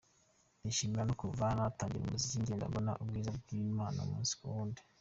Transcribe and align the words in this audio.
Nishimira 0.61 1.03
ko 1.07 1.13
kuva 1.21 1.45
natangira 1.57 2.03
umuziki 2.05 2.41
ngenda 2.43 2.69
mbona 2.71 2.91
ubwiza 3.01 3.29
bw’Imana 3.37 3.97
umunsi 4.01 4.33
ku 4.39 4.45
wundi. 4.53 4.81